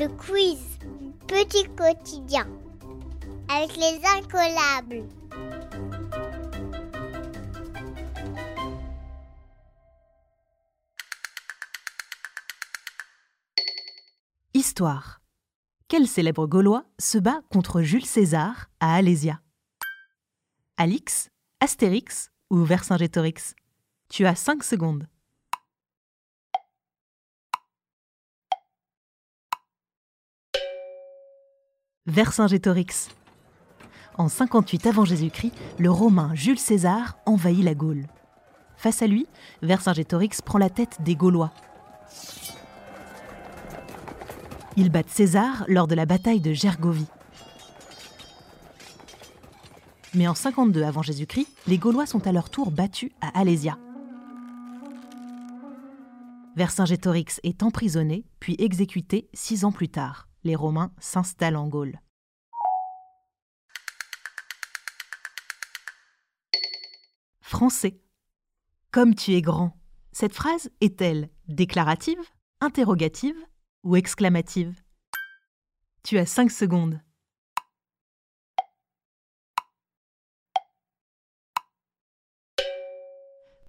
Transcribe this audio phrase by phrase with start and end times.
[0.00, 0.56] Le quiz
[1.28, 2.48] Petit quotidien
[3.50, 5.06] avec les incollables.
[14.54, 15.20] Histoire.
[15.88, 19.42] Quel célèbre Gaulois se bat contre Jules César à Alésia?
[20.78, 21.28] Alix,
[21.60, 23.54] Astérix ou Vercingétorix?
[24.08, 25.06] Tu as 5 secondes.
[32.06, 33.10] Vercingétorix.
[34.16, 38.06] En 58 avant Jésus-Christ, le Romain Jules César envahit la Gaule.
[38.78, 39.26] Face à lui,
[39.60, 41.52] Vercingétorix prend la tête des Gaulois.
[44.78, 47.06] Ils battent César lors de la bataille de Gergovie.
[50.14, 53.76] Mais en 52 avant Jésus-Christ, les Gaulois sont à leur tour battus à Alésia.
[56.56, 60.29] Vercingétorix est emprisonné puis exécuté six ans plus tard.
[60.42, 62.00] Les Romains s'installent en Gaule.
[67.42, 68.00] Français.
[68.90, 69.76] Comme tu es grand.
[70.12, 72.20] Cette phrase est-elle déclarative,
[72.60, 73.36] interrogative
[73.82, 74.82] ou exclamative?
[76.02, 77.00] Tu as 5 secondes.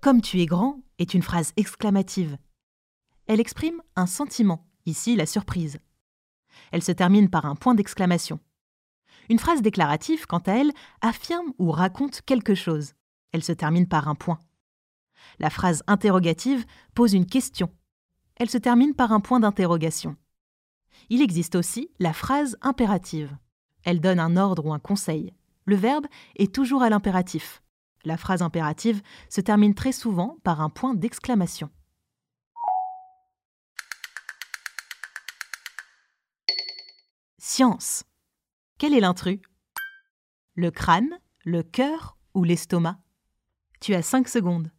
[0.01, 2.37] Comme tu es grand est une phrase exclamative.
[3.27, 5.79] Elle exprime un sentiment, ici la surprise.
[6.71, 8.39] Elle se termine par un point d'exclamation.
[9.29, 10.71] Une phrase déclarative, quant à elle,
[11.01, 12.93] affirme ou raconte quelque chose.
[13.31, 14.39] Elle se termine par un point.
[15.39, 17.69] La phrase interrogative pose une question.
[18.35, 20.15] Elle se termine par un point d'interrogation.
[21.09, 23.35] Il existe aussi la phrase impérative.
[23.83, 25.33] Elle donne un ordre ou un conseil.
[25.65, 27.61] Le verbe est toujours à l'impératif.
[28.03, 31.69] La phrase impérative se termine très souvent par un point d'exclamation.
[38.79, 39.39] Quel est l'intrus?
[40.55, 42.99] Le crâne, le cœur ou l'estomac?
[43.79, 44.71] Tu as 5 secondes.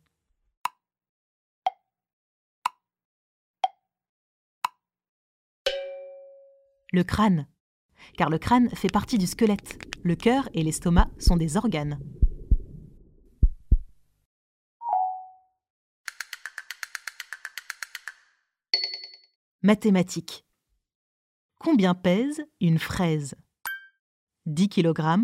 [6.92, 7.46] Le crâne.
[8.16, 9.78] Car le crâne fait partie du squelette.
[10.02, 12.00] Le cœur et l'estomac sont des organes.
[19.62, 20.44] Mathématiques.
[21.62, 23.36] Combien pèse une fraise?
[24.46, 25.20] 10 kg,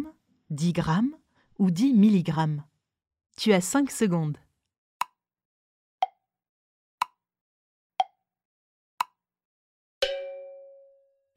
[0.51, 1.17] 10 grammes
[1.59, 2.63] ou 10 mg
[3.37, 4.39] Tu as 5 secondes.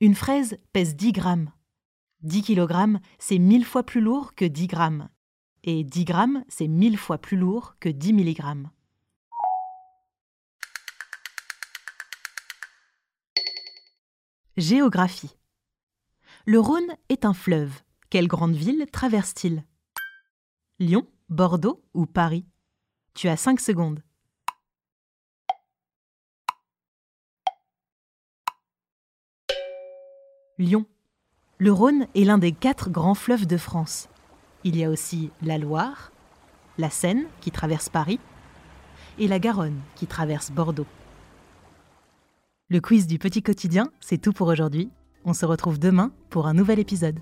[0.01, 1.51] Une fraise pèse 10 grammes.
[2.21, 5.09] 10 kg, c'est 1000 fois plus lourd que 10 grammes.
[5.63, 8.67] Et 10 grammes, c'est 1000 fois plus lourd que 10 mg.
[14.61, 15.35] Géographie.
[16.45, 17.81] Le Rhône est un fleuve.
[18.11, 19.65] Quelle grande ville traverse-t-il?
[20.77, 22.45] Lyon, Bordeaux ou Paris?
[23.15, 24.03] Tu as 5 secondes.
[30.59, 30.85] Lyon.
[31.57, 34.09] Le Rhône est l'un des quatre grands fleuves de France.
[34.63, 36.11] Il y a aussi la Loire,
[36.77, 38.19] la Seine qui traverse Paris
[39.17, 40.85] et la Garonne qui traverse Bordeaux.
[42.71, 44.91] Le quiz du petit quotidien, c'est tout pour aujourd'hui.
[45.25, 47.19] On se retrouve demain pour un nouvel épisode.